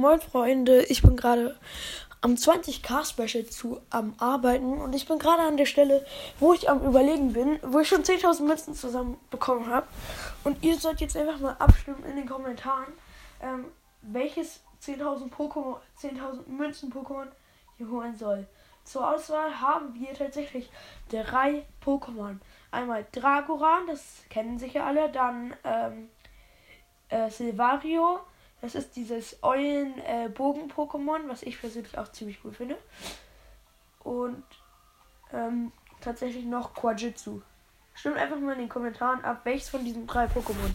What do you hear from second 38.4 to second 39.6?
in den Kommentaren ab,